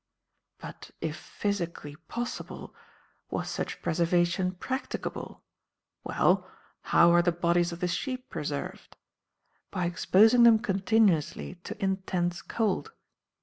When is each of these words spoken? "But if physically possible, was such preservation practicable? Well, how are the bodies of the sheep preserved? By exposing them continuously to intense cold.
"But 0.57 0.89
if 0.99 1.15
physically 1.15 1.95
possible, 1.95 2.73
was 3.29 3.51
such 3.51 3.83
preservation 3.83 4.53
practicable? 4.53 5.43
Well, 6.03 6.49
how 6.85 7.11
are 7.11 7.21
the 7.21 7.31
bodies 7.31 7.71
of 7.71 7.81
the 7.81 7.87
sheep 7.87 8.27
preserved? 8.31 8.97
By 9.69 9.85
exposing 9.85 10.41
them 10.41 10.57
continuously 10.57 11.53
to 11.65 11.79
intense 11.83 12.41
cold. 12.41 12.93